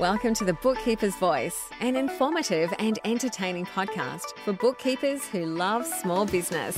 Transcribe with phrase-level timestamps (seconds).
[0.00, 6.26] Welcome to the Bookkeeper's Voice, an informative and entertaining podcast for bookkeepers who love small
[6.26, 6.76] business.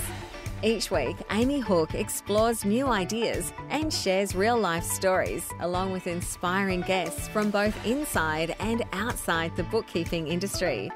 [0.63, 6.83] Each week, Amy Hooke explores new ideas and shares real life stories, along with inspiring
[6.83, 10.91] guests from both inside and outside the bookkeeping industry.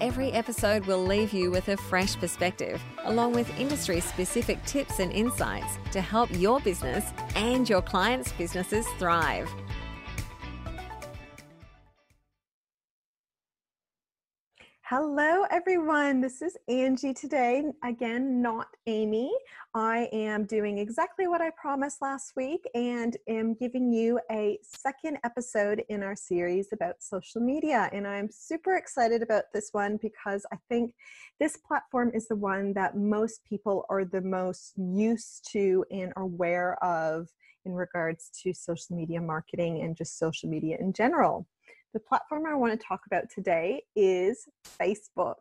[0.00, 5.12] Every episode will leave you with a fresh perspective, along with industry specific tips and
[5.12, 9.50] insights to help your business and your clients' businesses thrive.
[14.88, 16.20] Hello, everyone.
[16.20, 17.64] This is Angie today.
[17.82, 19.32] Again, not Amy.
[19.74, 25.18] I am doing exactly what I promised last week and am giving you a second
[25.24, 27.90] episode in our series about social media.
[27.92, 30.94] And I'm super excited about this one because I think
[31.40, 36.80] this platform is the one that most people are the most used to and aware
[36.84, 37.26] of
[37.64, 41.48] in regards to social media marketing and just social media in general.
[41.92, 44.46] The platform I want to talk about today is
[44.78, 45.36] Facebook.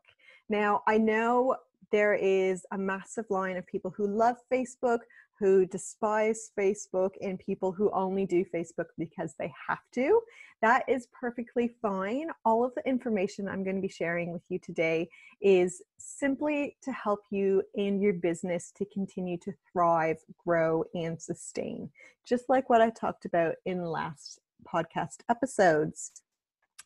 [0.49, 1.55] Now, I know
[1.91, 4.99] there is a massive line of people who love Facebook,
[5.39, 10.21] who despise Facebook, and people who only do Facebook because they have to.
[10.61, 12.29] That is perfectly fine.
[12.45, 15.09] All of the information I'm going to be sharing with you today
[15.41, 21.89] is simply to help you and your business to continue to thrive, grow, and sustain,
[22.25, 26.11] just like what I talked about in last podcast episodes.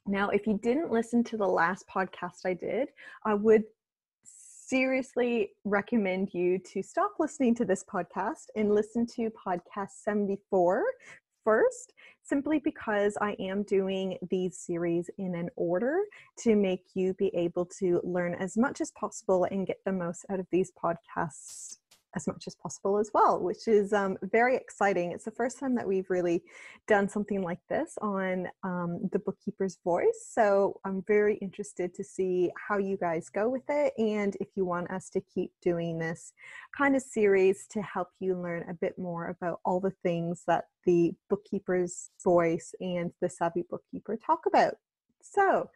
[0.07, 2.89] Now, if you didn't listen to the last podcast I did,
[3.25, 3.63] I would
[4.23, 10.83] seriously recommend you to stop listening to this podcast and listen to podcast 74
[11.43, 15.97] first, simply because I am doing these series in an order
[16.39, 20.25] to make you be able to learn as much as possible and get the most
[20.29, 21.77] out of these podcasts
[22.15, 25.11] as much as possible as well, which is um, very exciting.
[25.11, 26.43] It's the first time that we've really
[26.87, 30.27] done something like this on um, the Bookkeeper's Voice.
[30.31, 34.65] So I'm very interested to see how you guys go with it and if you
[34.65, 36.33] want us to keep doing this
[36.75, 40.65] kind of series to help you learn a bit more about all the things that
[40.85, 44.75] the Bookkeeper's Voice and the Savvy Bookkeeper talk about.
[45.21, 45.69] So,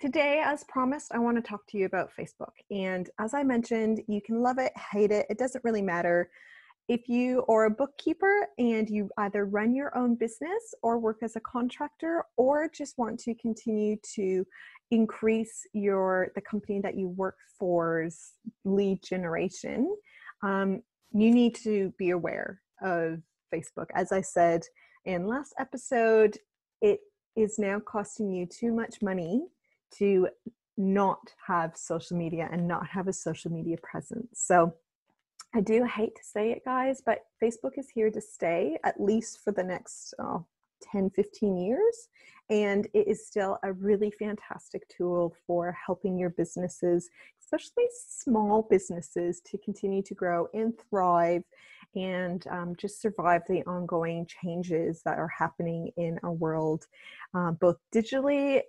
[0.00, 2.52] Today, as promised, I want to talk to you about Facebook.
[2.70, 6.30] And as I mentioned, you can love it, hate it, it doesn't really matter.
[6.86, 11.34] If you are a bookkeeper and you either run your own business or work as
[11.34, 14.46] a contractor or just want to continue to
[14.92, 18.34] increase your the company that you work for's
[18.64, 19.96] lead generation,
[20.44, 20.80] um,
[21.12, 23.20] you need to be aware of
[23.52, 23.88] Facebook.
[23.94, 24.62] As I said
[25.06, 26.38] in last episode,
[26.80, 27.00] it
[27.34, 29.42] is now costing you too much money
[29.98, 30.28] to
[30.76, 34.28] not have social media and not have a social media presence.
[34.34, 34.74] So
[35.54, 39.40] I do hate to say it, guys, but Facebook is here to stay at least
[39.42, 40.44] for the next oh,
[40.92, 42.08] 10, 15 years.
[42.50, 47.10] And it is still a really fantastic tool for helping your businesses,
[47.40, 51.42] especially small businesses, to continue to grow and thrive
[51.94, 56.86] and um, just survive the ongoing changes that are happening in our world,
[57.34, 58.60] uh, both digitally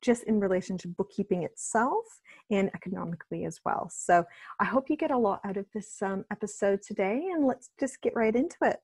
[0.00, 2.04] just in relation to bookkeeping itself
[2.50, 3.90] and economically as well.
[3.92, 4.24] So
[4.58, 8.00] I hope you get a lot out of this um, episode today, and let's just
[8.00, 8.78] get right into it.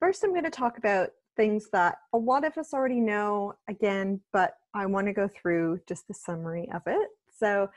[0.00, 4.20] First, I'm going to talk about things that a lot of us already know again,
[4.32, 7.08] but I want to go through just the summary of it.
[7.38, 7.70] So,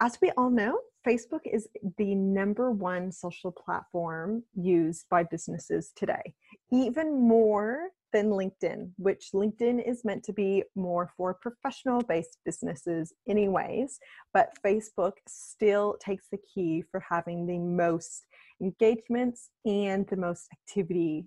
[0.00, 6.34] as we all know, Facebook is the number one social platform used by businesses today,
[6.74, 13.12] even more than LinkedIn, which LinkedIn is meant to be more for professional based businesses,
[13.28, 13.98] anyways.
[14.32, 18.26] But Facebook still takes the key for having the most
[18.60, 21.26] engagements and the most activity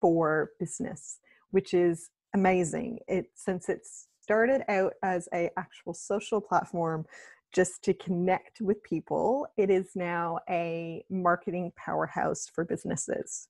[0.00, 1.18] for business,
[1.50, 2.98] which is amazing.
[3.08, 3.86] It since it
[4.20, 7.04] started out as a actual social platform
[7.52, 13.48] just to connect with people, it is now a marketing powerhouse for businesses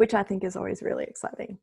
[0.00, 1.58] which I think is always really exciting.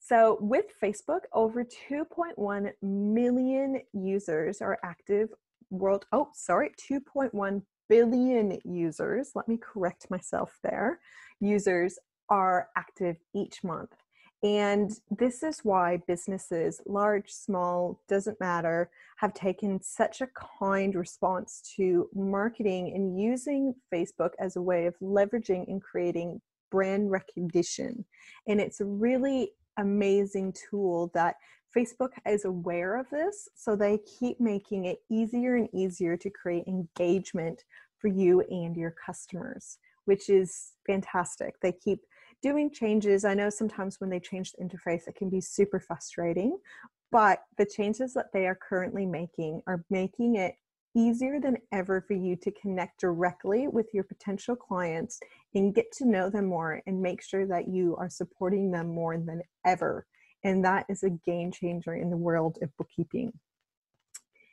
[0.00, 5.28] So, with Facebook, over 2.1 million users are active
[5.70, 6.04] world.
[6.10, 9.30] Oh, sorry, 2.1 billion users.
[9.36, 10.98] Let me correct myself there.
[11.38, 13.94] Users are active each month.
[14.42, 21.62] And this is why businesses, large, small, doesn't matter, have taken such a kind response
[21.76, 28.04] to marketing and using Facebook as a way of leveraging and creating brand recognition.
[28.46, 31.36] And it's a really amazing tool that
[31.76, 36.66] Facebook is aware of this, so they keep making it easier and easier to create
[36.66, 37.64] engagement
[37.98, 41.60] for you and your customers, which is fantastic.
[41.60, 42.00] They keep
[42.40, 43.24] doing changes.
[43.24, 46.58] I know sometimes when they change the interface, it can be super frustrating.
[47.10, 50.54] but the changes that they are currently making are making it
[50.94, 55.20] easier than ever for you to connect directly with your potential clients
[55.54, 59.16] and get to know them more and make sure that you are supporting them more
[59.16, 60.06] than ever.
[60.44, 63.32] And that is a game changer in the world of bookkeeping.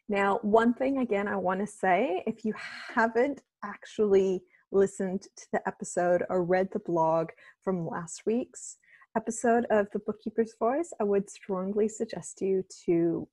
[0.08, 2.54] Now, one thing again, I want to say if you
[2.94, 7.30] haven't actually listened to the episode or read the blog
[7.64, 8.78] from last week's
[9.18, 13.28] episode of The Bookkeeper's Voice, I would strongly suggest you to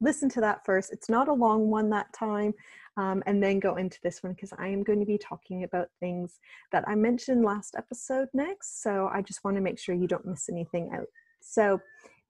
[0.00, 0.92] listen to that first.
[0.92, 2.52] It's not a long one that time,
[2.96, 5.88] um, and then go into this one because I am going to be talking about
[6.00, 6.38] things
[6.72, 8.82] that I mentioned last episode next.
[8.82, 11.06] So I just want to make sure you don't miss anything out.
[11.40, 11.80] So,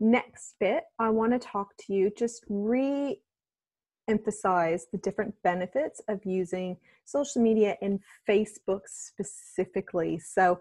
[0.00, 3.20] next bit, I want to talk to you, just re
[4.09, 10.19] emphasize the different benefits of using social media and Facebook specifically.
[10.19, 10.61] So,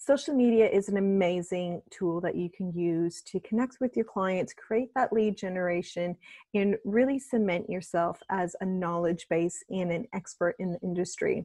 [0.00, 4.54] social media is an amazing tool that you can use to connect with your clients,
[4.54, 6.16] create that lead generation,
[6.54, 11.44] and really cement yourself as a knowledge base and an expert in the industry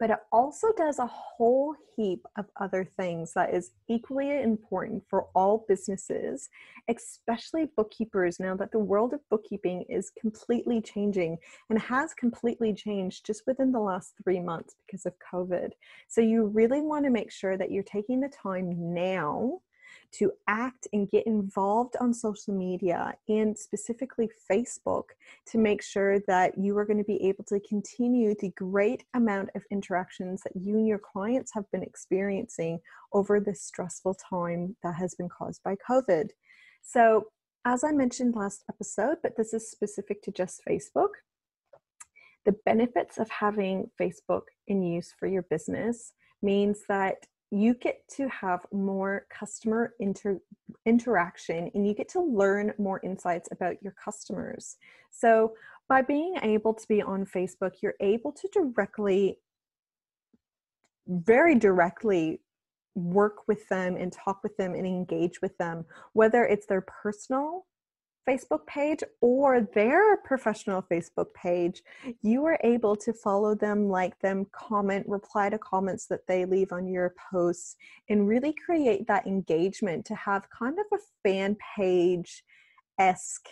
[0.00, 5.26] but it also does a whole heap of other things that is equally important for
[5.34, 6.48] all businesses,
[6.88, 11.36] especially bookkeepers, now that the world of bookkeeping is completely changing
[11.68, 15.68] and has completely changed just within the last three months because of COVID.
[16.08, 19.60] So, you really want to make sure that you're taking the time now
[20.12, 25.04] to act and get involved on social media and specifically Facebook
[25.46, 29.50] to make sure that you are going to be able to continue the great amount
[29.54, 32.78] of interactions that you and your clients have been experiencing
[33.12, 36.30] over this stressful time that has been caused by COVID.
[36.82, 37.26] So,
[37.66, 41.10] as I mentioned last episode, but this is specific to just Facebook,
[42.46, 48.28] the benefits of having Facebook in use for your business means that you get to
[48.28, 50.40] have more customer inter-
[50.86, 54.76] interaction and you get to learn more insights about your customers.
[55.10, 55.54] So,
[55.88, 59.38] by being able to be on Facebook, you're able to directly,
[61.08, 62.40] very directly,
[62.94, 67.66] work with them and talk with them and engage with them, whether it's their personal
[68.28, 71.82] Facebook page or their professional Facebook page,
[72.22, 76.72] you are able to follow them, like them, comment, reply to comments that they leave
[76.72, 77.76] on your posts,
[78.08, 82.44] and really create that engagement to have kind of a fan page
[82.98, 83.48] esque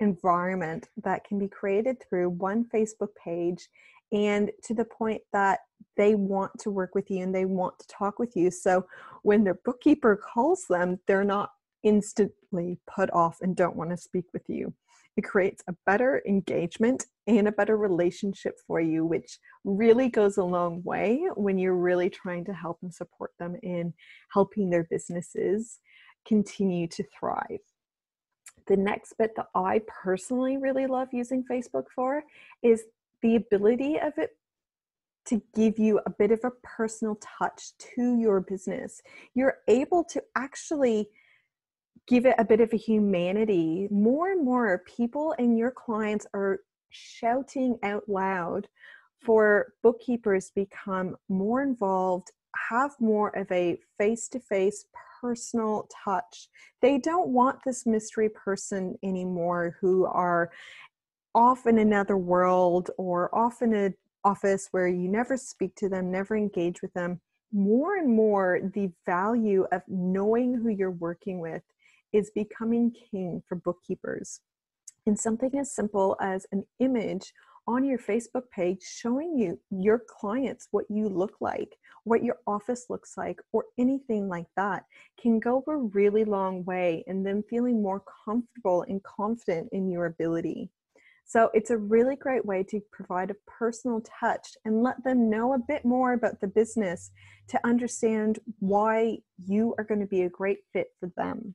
[0.00, 3.68] environment that can be created through one Facebook page
[4.12, 5.60] and to the point that
[5.96, 8.50] they want to work with you and they want to talk with you.
[8.50, 8.86] So
[9.22, 11.50] when their bookkeeper calls them, they're not
[11.82, 14.72] instantly put off and don't want to speak with you.
[15.16, 20.44] It creates a better engagement and a better relationship for you, which really goes a
[20.44, 23.94] long way when you're really trying to help and support them in
[24.32, 25.80] helping their businesses
[26.26, 27.58] continue to thrive.
[28.68, 32.22] The next bit that I personally really love using Facebook for
[32.62, 32.84] is
[33.22, 34.36] the ability of it
[35.26, 39.02] to give you a bit of a personal touch to your business.
[39.34, 41.08] You're able to actually
[42.06, 46.60] give it a bit of a humanity, more and more people and your clients are
[46.90, 48.68] shouting out loud
[49.24, 52.30] for bookkeepers become more involved,
[52.70, 54.86] have more of a face-to-face
[55.20, 56.48] personal touch.
[56.80, 60.50] They don't want this mystery person anymore who are
[61.34, 66.10] off in another world or off in an office where you never speak to them,
[66.10, 67.20] never engage with them.
[67.52, 71.62] More and more, the value of knowing who you're working with
[72.12, 74.40] is becoming king for bookkeepers.
[75.06, 77.32] And something as simple as an image
[77.68, 82.86] on your Facebook page showing you your clients what you look like, what your office
[82.88, 84.84] looks like, or anything like that
[85.20, 90.06] can go a really long way in them feeling more comfortable and confident in your
[90.06, 90.70] ability.
[91.26, 95.52] So it's a really great way to provide a personal touch and let them know
[95.52, 97.10] a bit more about the business
[97.48, 101.54] to understand why you are going to be a great fit for them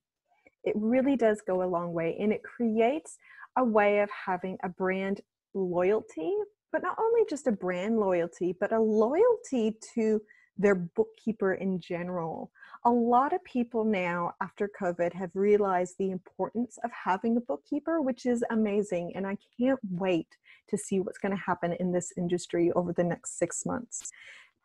[0.64, 3.18] it really does go a long way and it creates
[3.58, 5.22] a way of having a brand
[5.54, 6.34] loyalty
[6.72, 10.20] but not only just a brand loyalty but a loyalty to
[10.58, 12.52] their bookkeeper in general.
[12.86, 18.02] A lot of people now after covid have realized the importance of having a bookkeeper
[18.02, 20.28] which is amazing and i can't wait
[20.70, 24.12] to see what's going to happen in this industry over the next 6 months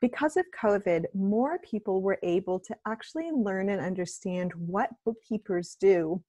[0.01, 6.23] because of COVID, more people were able to actually learn and understand what bookkeepers do,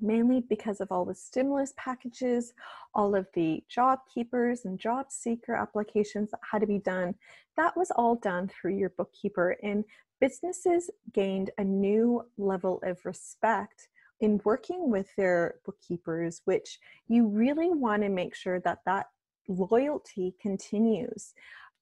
[0.00, 2.52] mainly because of all the stimulus packages,
[2.94, 7.14] all of the job keepers and job seeker applications that had to be done.
[7.56, 9.84] That was all done through your bookkeeper, and
[10.20, 13.88] businesses gained a new level of respect
[14.20, 19.06] in working with their bookkeepers, which you really want to make sure that that
[19.48, 21.34] loyalty continues.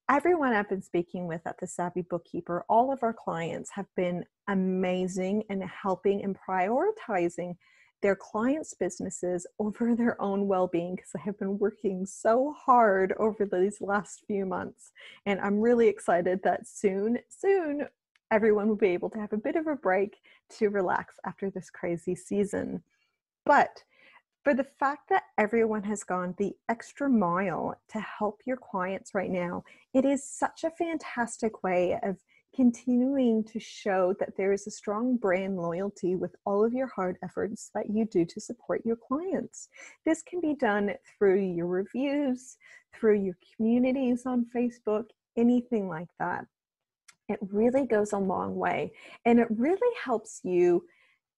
[0.08, 4.25] Everyone I've been speaking with at the Savvy Bookkeeper, all of our clients have been
[4.46, 7.56] amazing in helping and prioritizing
[8.02, 13.14] their clients' businesses over their own well being because I have been working so hard
[13.18, 14.92] over these last few months.
[15.26, 17.88] And I'm really excited that soon, soon,
[18.30, 20.18] everyone will be able to have a bit of a break
[20.58, 22.80] to relax after this crazy season.
[23.44, 23.82] But
[24.46, 29.32] for the fact that everyone has gone the extra mile to help your clients right
[29.32, 32.16] now, it is such a fantastic way of
[32.54, 37.16] continuing to show that there is a strong brand loyalty with all of your hard
[37.24, 39.68] efforts that you do to support your clients.
[40.04, 42.56] This can be done through your reviews,
[42.94, 46.46] through your communities on Facebook, anything like that.
[47.28, 48.92] It really goes a long way
[49.24, 50.84] and it really helps you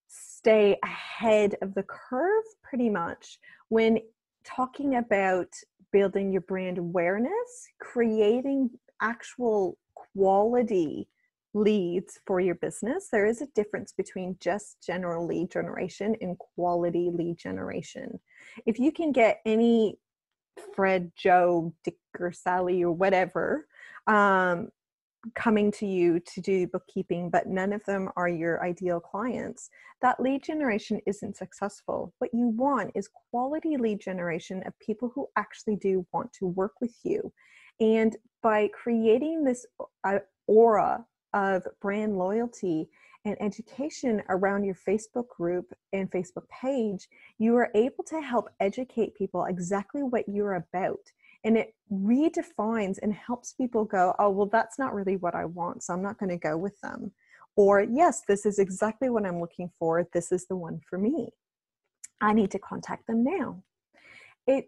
[0.09, 3.39] stay ahead of the curve pretty much
[3.69, 3.99] when
[4.43, 5.47] talking about
[5.91, 8.69] building your brand awareness, creating
[9.01, 11.07] actual quality
[11.53, 17.09] leads for your business, there is a difference between just general lead generation and quality
[17.11, 18.19] lead generation.
[18.65, 19.97] If you can get any
[20.75, 23.65] Fred, Joe, Dick, or Sally, or whatever
[24.07, 24.69] um,
[25.35, 29.69] coming to you to do bookkeeping, but none of them are your ideal clients,
[30.01, 32.13] that lead generation isn't successful.
[32.19, 36.73] What you want is quality lead generation of people who actually do want to work
[36.79, 37.31] with you.
[37.79, 39.65] And by creating this
[40.03, 42.89] uh, aura of brand loyalty
[43.25, 47.07] and education around your Facebook group and Facebook page,
[47.37, 50.99] you are able to help educate people exactly what you're about.
[51.43, 55.83] And it redefines and helps people go, oh, well, that's not really what I want,
[55.83, 57.11] so I'm not going to go with them.
[57.55, 60.07] Or, yes, this is exactly what I'm looking for.
[60.13, 61.29] This is the one for me.
[62.21, 63.63] I need to contact them now.
[64.47, 64.67] It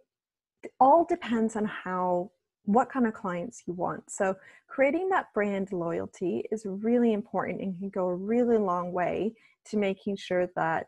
[0.80, 2.32] all depends on how
[2.66, 4.10] what kind of clients you want.
[4.10, 4.36] So,
[4.68, 9.34] creating that brand loyalty is really important and can go a really long way
[9.70, 10.88] to making sure that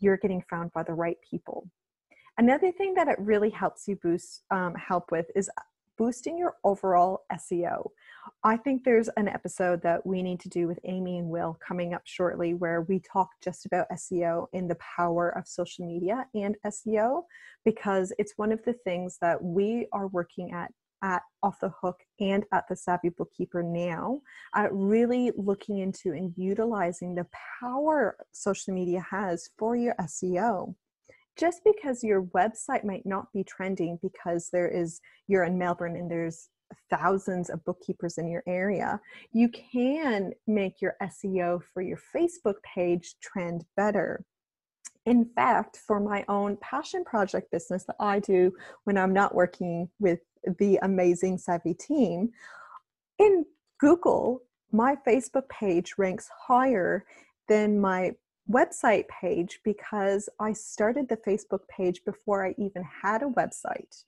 [0.00, 1.68] you're getting found by the right people.
[2.38, 5.50] Another thing that it really helps you boost um, help with is
[5.96, 7.90] boosting your overall SEO.
[8.44, 11.94] I think there's an episode that we need to do with Amy and Will coming
[11.94, 16.56] up shortly where we talk just about SEO and the power of social media and
[16.64, 17.22] SEO
[17.64, 20.70] because it's one of the things that we are working at
[21.02, 24.20] at Off the Hook and at the Savvy Bookkeeper now,
[24.56, 27.26] uh, really looking into and utilizing the
[27.60, 30.74] power social media has for your SEO
[31.38, 36.10] just because your website might not be trending because there is you're in Melbourne and
[36.10, 36.48] there's
[36.90, 39.00] thousands of bookkeepers in your area,
[39.32, 44.24] you can make your SEO for your Facebook page trend better.
[45.06, 48.52] In fact, for my own passion project business that I do
[48.84, 50.20] when I'm not working with
[50.58, 52.30] the amazing Savvy team,
[53.18, 53.44] in
[53.80, 57.06] Google, my Facebook page ranks higher
[57.48, 58.12] than my
[58.50, 64.04] website page because I started the Facebook page before I even had a website.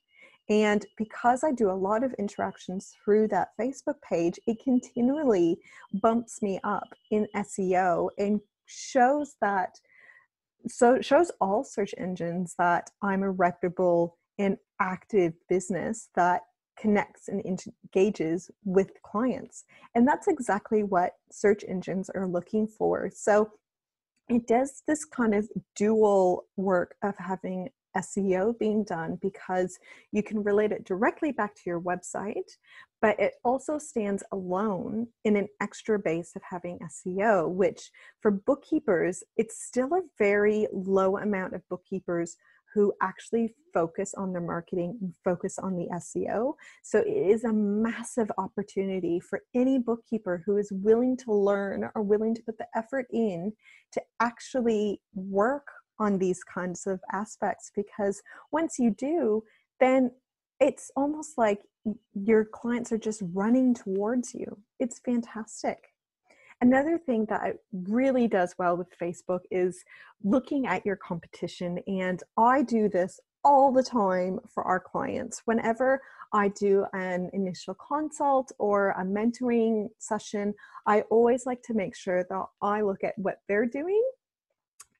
[0.49, 5.59] And because I do a lot of interactions through that Facebook page, it continually
[6.01, 9.79] bumps me up in SEO and shows that
[10.67, 16.41] so shows all search engines that I'm a reputable and active business that
[16.77, 19.65] connects and engages with clients.
[19.95, 23.09] And that's exactly what search engines are looking for.
[23.13, 23.51] So
[24.31, 29.77] it does this kind of dual work of having SEO being done because
[30.13, 32.49] you can relate it directly back to your website,
[33.01, 39.23] but it also stands alone in an extra base of having SEO, which for bookkeepers,
[39.35, 42.37] it's still a very low amount of bookkeepers
[42.73, 46.53] who actually focus on their marketing and focus on the SEO.
[46.83, 52.01] So it is a massive opportunity for any bookkeeper who is willing to learn or
[52.01, 53.53] willing to put the effort in
[53.93, 55.67] to actually work
[55.99, 59.43] on these kinds of aspects because once you do,
[59.79, 60.11] then
[60.59, 61.59] it's almost like
[62.13, 64.57] your clients are just running towards you.
[64.79, 65.90] It's fantastic.
[66.61, 69.83] Another thing that really does well with Facebook is
[70.23, 71.79] looking at your competition.
[71.87, 75.41] And I do this all the time for our clients.
[75.45, 76.01] Whenever
[76.33, 80.53] I do an initial consult or a mentoring session,
[80.85, 84.03] I always like to make sure that I look at what they're doing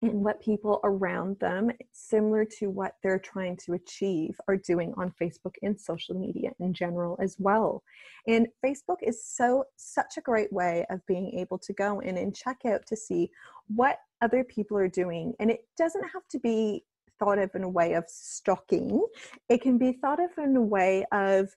[0.02, 5.14] and what people around them, similar to what they're trying to achieve, are doing on
[5.22, 7.84] Facebook and social media in general as well.
[8.28, 12.36] And Facebook is so, such a great way of being able to go in and
[12.36, 13.30] check out to see
[13.68, 15.34] what other people are doing.
[15.40, 16.84] And it doesn't have to be
[17.20, 19.06] thought of in a way of stalking,
[19.48, 21.50] it can be thought of in a way of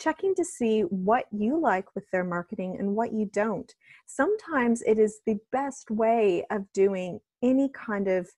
[0.00, 3.72] checking to see what you like with their marketing and what you don't.
[4.06, 8.28] Sometimes it is the best way of doing any kind of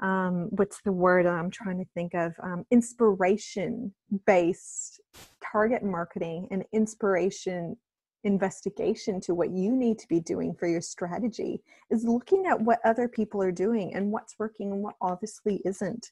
[0.00, 2.32] um, what's the word I'm trying to think of?
[2.40, 3.92] Um, inspiration
[4.26, 5.00] based
[5.42, 7.76] target marketing and inspiration
[8.24, 12.80] investigation to what you need to be doing for your strategy is looking at what
[12.84, 16.10] other people are doing and what's working and what obviously isn't.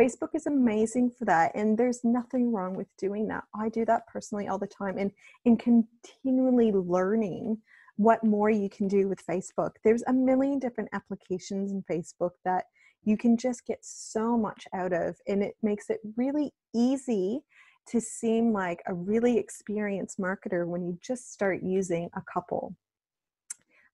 [0.00, 3.44] Facebook is amazing for that, and there's nothing wrong with doing that.
[3.54, 5.10] I do that personally all the time, and
[5.44, 7.58] and continually learning
[7.96, 9.72] what more you can do with Facebook.
[9.82, 12.66] There's a million different applications in Facebook that
[13.04, 17.40] you can just get so much out of, and it makes it really easy
[17.88, 22.74] to seem like a really experienced marketer when you just start using a couple.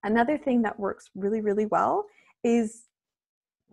[0.03, 2.05] Another thing that works really, really well
[2.43, 2.85] is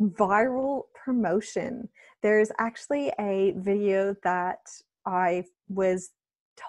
[0.09, 1.89] viral promotion.
[2.21, 4.59] There's actually a video that
[5.05, 6.11] I was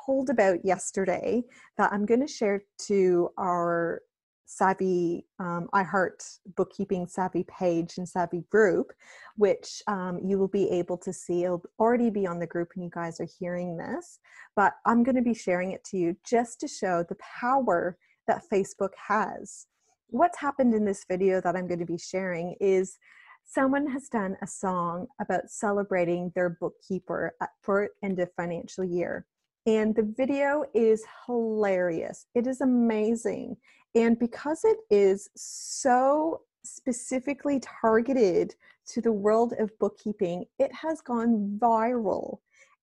[0.07, 1.43] told about yesterday
[1.79, 4.03] that I'm going to share to our
[4.45, 8.93] Savvy um, iHeart Bookkeeping Savvy page and Savvy group,
[9.37, 11.45] which um, you will be able to see.
[11.45, 14.19] It'll already be on the group, and you guys are hearing this.
[14.55, 17.97] But I'm going to be sharing it to you just to show the power
[18.27, 19.67] that Facebook has.
[20.09, 22.99] What's happened in this video that I'm going to be sharing is
[23.45, 29.27] someone has done a song about celebrating their bookkeeper at for end of financial year.
[29.67, 32.27] And the video is hilarious.
[32.35, 33.57] It is amazing.
[33.95, 38.55] And because it is so specifically targeted
[38.87, 42.39] to the world of bookkeeping, it has gone viral.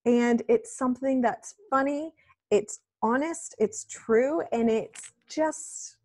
[0.06, 2.14] And it's something that's funny,
[2.52, 5.98] it's honest, it's true, and it's just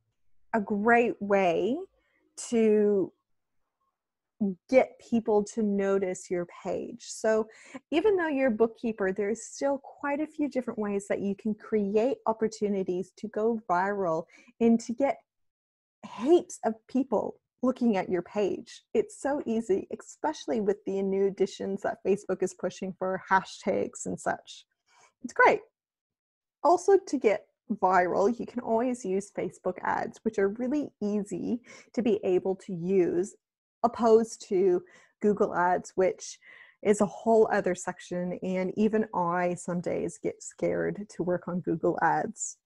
[0.53, 1.77] a great way
[2.49, 3.13] to
[4.69, 7.05] get people to notice your page.
[7.07, 7.47] So,
[7.91, 11.55] even though you're a bookkeeper, there's still quite a few different ways that you can
[11.55, 14.25] create opportunities to go viral
[14.61, 15.19] and to get
[16.19, 18.83] heaps of people looking at your page.
[18.93, 24.21] It's so easy, especially with the new additions that Facebook is pushing for hashtags and
[24.21, 24.67] such.
[25.23, 25.61] It's great.
[26.63, 31.61] Also, to get viral, you can always use Facebook ads, which are really easy
[31.95, 33.35] to be able to use
[33.85, 34.83] opposed to
[35.23, 36.39] Google Ads, which
[36.83, 38.39] is a whole other section.
[38.43, 42.59] And even I some days get scared to work on Google Ads.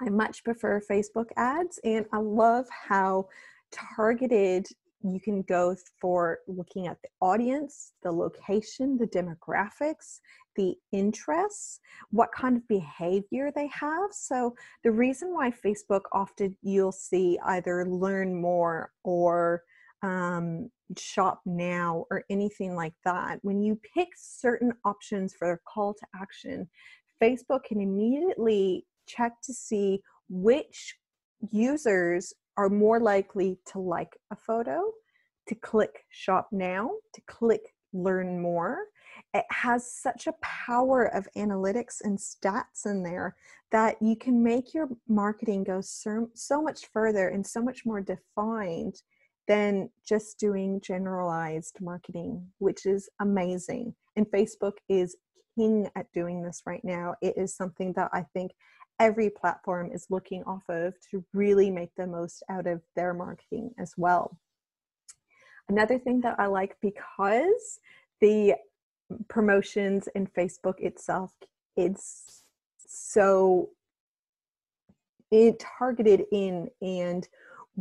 [0.00, 3.28] I much prefer Facebook ads, and I love how
[3.70, 4.66] targeted
[5.02, 10.20] you can go for looking at the audience, the location, the demographics,
[10.56, 14.10] the interests, what kind of behavior they have.
[14.12, 19.62] So, the reason why Facebook often you'll see either learn more or
[20.02, 25.94] um, shop now or anything like that, when you pick certain options for a call
[25.94, 26.68] to action,
[27.22, 30.96] Facebook can immediately check to see which
[31.50, 34.82] users are more likely to like a photo,
[35.48, 38.78] to click shop now, to click learn more.
[39.34, 43.36] It has such a power of analytics and stats in there
[43.72, 48.00] that you can make your marketing go so, so much further and so much more
[48.00, 49.02] defined
[49.50, 53.92] than just doing generalized marketing, which is amazing.
[54.14, 55.16] And Facebook is
[55.58, 57.16] king at doing this right now.
[57.20, 58.52] It is something that I think
[59.00, 63.72] every platform is looking off of to really make the most out of their marketing
[63.76, 64.38] as well.
[65.68, 67.80] Another thing that I like because
[68.20, 68.54] the
[69.28, 71.32] promotions in Facebook itself,
[71.76, 72.44] it's
[72.86, 73.70] so
[75.32, 77.26] it targeted in and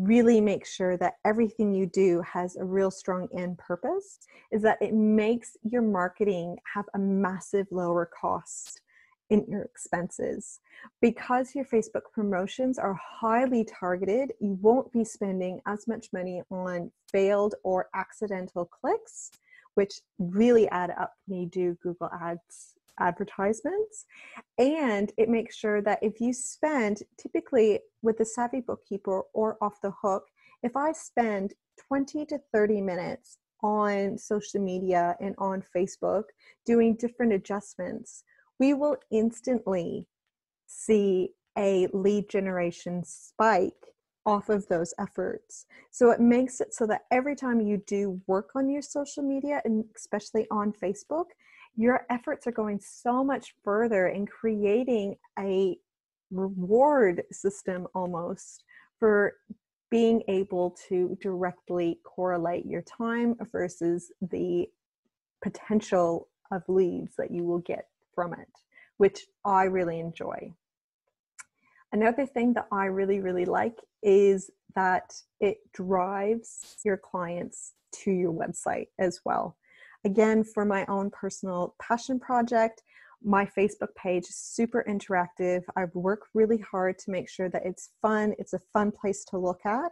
[0.03, 4.19] really make sure that everything you do has a real strong end purpose
[4.51, 8.81] is that it makes your marketing have a massive lower cost
[9.29, 10.59] in your expenses.
[11.01, 16.91] Because your Facebook promotions are highly targeted, you won't be spending as much money on
[17.11, 19.31] failed or accidental clicks,
[19.75, 24.05] which really add up when you do Google Ads advertisements.
[24.57, 29.81] And it makes sure that if you spend, typically with the Savvy Bookkeeper or off
[29.81, 30.23] the hook,
[30.63, 31.53] if I spend
[31.87, 36.23] 20 to 30 minutes on social media and on Facebook
[36.65, 38.23] doing different adjustments,
[38.59, 40.07] we will instantly
[40.67, 43.73] see a lead generation spike
[44.25, 45.65] off of those efforts.
[45.91, 49.61] So it makes it so that every time you do work on your social media,
[49.65, 51.25] and especially on Facebook,
[51.79, 55.77] your efforts are going so much further in creating a
[56.29, 58.65] reward system almost
[58.99, 59.35] for
[59.89, 64.67] being able to directly correlate your time versus the
[65.41, 68.49] potential of leads that you will get from it,
[68.97, 70.51] which I really enjoy.
[71.93, 77.71] Another thing that I really, really like is that it drives your clients
[78.03, 79.55] to your website as well.
[80.05, 82.81] Again, for my own personal passion project,
[83.23, 85.63] my Facebook page is super interactive.
[85.75, 89.37] I work really hard to make sure that it's fun, it's a fun place to
[89.37, 89.91] look at.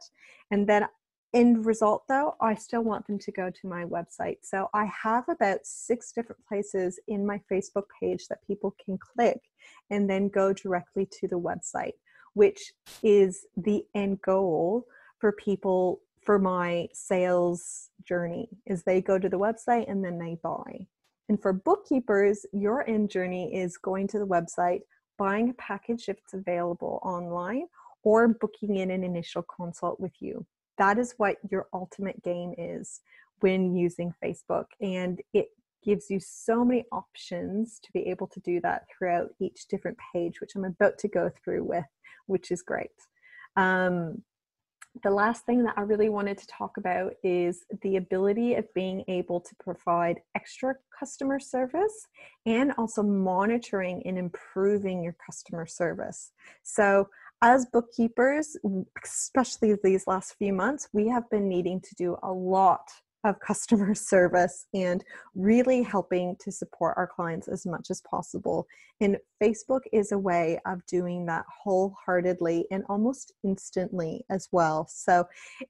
[0.51, 0.87] And then
[1.33, 4.37] end result though, I still want them to go to my website.
[4.43, 9.41] So I have about six different places in my Facebook page that people can click
[9.89, 11.93] and then go directly to the website,
[12.33, 12.71] which
[13.03, 14.85] is the end goal
[15.19, 20.37] for people for my sales journey is they go to the website and then they
[20.43, 20.85] buy.
[21.29, 24.81] And for bookkeepers, your end journey is going to the website,
[25.17, 27.67] buying a package if it's available online,
[28.03, 30.45] or booking in an initial consult with you.
[30.77, 32.99] That is what your ultimate game is
[33.39, 34.65] when using Facebook.
[34.81, 35.47] And it
[35.81, 40.41] gives you so many options to be able to do that throughout each different page,
[40.41, 41.85] which I'm about to go through with,
[42.25, 42.91] which is great.
[43.55, 44.23] Um,
[45.03, 49.03] the last thing that I really wanted to talk about is the ability of being
[49.07, 52.07] able to provide extra customer service
[52.45, 56.31] and also monitoring and improving your customer service.
[56.63, 57.09] So,
[57.43, 58.57] as bookkeepers,
[59.03, 62.89] especially these last few months, we have been needing to do a lot
[63.23, 65.03] of customer service and
[65.35, 68.67] really helping to support our clients as much as possible.
[69.01, 74.87] And Facebook is a way of doing that wholeheartedly and almost instantly as well.
[74.89, 75.25] So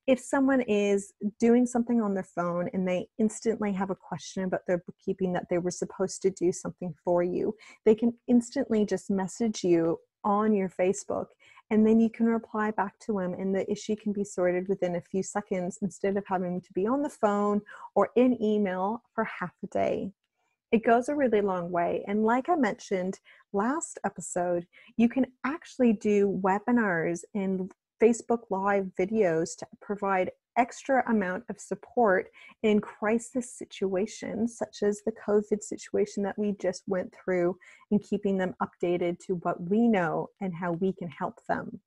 [0.07, 4.61] if someone is doing something on their phone and they instantly have a question about
[4.67, 7.55] their bookkeeping that they were supposed to do something for you,
[7.85, 11.27] they can instantly just message you on your Facebook
[11.69, 14.95] and then you can reply back to him and the issue can be sorted within
[14.95, 17.61] a few seconds instead of having to be on the phone
[17.95, 20.11] or in email for half a day.
[20.71, 23.21] It goes a really long way and like i mentioned
[23.53, 27.71] last episode you can actually do webinars and
[28.03, 32.29] facebook live videos to provide extra amount of support
[32.63, 37.57] in crisis situations, such as the COVID situation that we just went through,
[37.91, 41.79] and keeping them updated to what we know and how we can help them.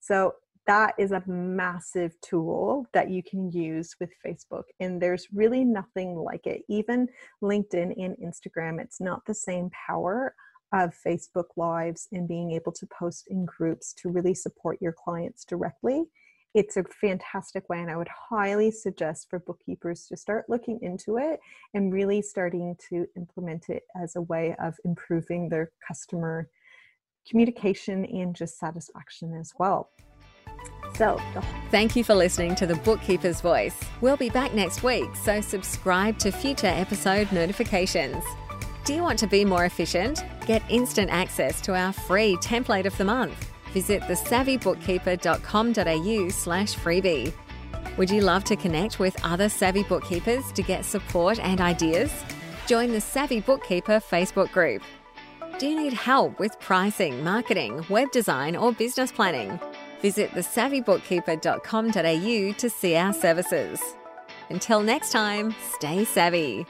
[0.00, 0.34] So,
[0.66, 4.64] that is a massive tool that you can use with Facebook.
[4.78, 6.62] And there's really nothing like it.
[6.68, 7.08] Even
[7.42, 10.34] LinkedIn and Instagram, it's not the same power
[10.72, 15.44] of Facebook Lives and being able to post in groups to really support your clients
[15.44, 16.04] directly
[16.54, 21.16] it's a fantastic way and i would highly suggest for bookkeepers to start looking into
[21.16, 21.38] it
[21.74, 26.48] and really starting to implement it as a way of improving their customer
[27.28, 29.90] communication and just satisfaction as well.
[30.94, 31.20] So
[31.70, 33.78] thank you for listening to the bookkeeper's voice.
[34.00, 38.22] We'll be back next week so subscribe to future episode notifications.
[38.84, 40.24] Do you want to be more efficient?
[40.46, 47.32] Get instant access to our free template of the month visit thesavvybookkeeper.com.au slash freebie.
[47.96, 52.12] Would you love to connect with other savvy bookkeepers to get support and ideas?
[52.66, 54.82] Join the Savvy Bookkeeper Facebook group.
[55.58, 59.60] Do you need help with pricing, marketing, web design, or business planning?
[60.00, 63.82] Visit thesavvybookkeeper.com.au to see our services.
[64.48, 66.64] Until next time, stay savvy.